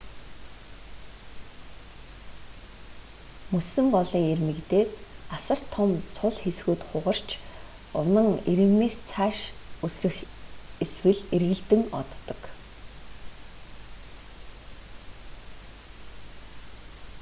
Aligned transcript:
мөсөн 3.53 3.85
голын 3.95 4.23
ирмэг 4.33 4.59
дээр 4.71 4.89
асар 5.37 5.59
том 5.73 5.89
цул 6.15 6.35
хэсгүүд 6.43 6.81
хугарч 6.89 7.29
унан 7.99 8.29
ирмэгээс 8.51 8.97
цааш 9.11 9.37
үсрэх 9.85 10.17
эсвэл 10.83 11.21
эргэлдэн 11.35 11.81
оддог 11.99 12.41